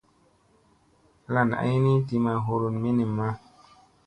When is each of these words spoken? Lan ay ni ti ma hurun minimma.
Lan 1.33 1.49
ay 1.63 1.73
ni 1.83 1.93
ti 2.07 2.15
ma 2.23 2.33
hurun 2.45 2.75
minimma. 2.83 3.27